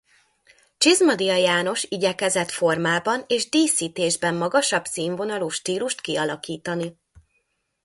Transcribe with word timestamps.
Csizmadia 0.77 1.35
János 1.35 1.83
igyekezett 1.83 2.49
formában 2.49 3.23
és 3.27 3.49
díszítésben 3.49 4.35
magasabb 4.35 4.85
színvonalú 4.85 5.49
stílust 5.49 6.01
kialakítani. 6.01 6.97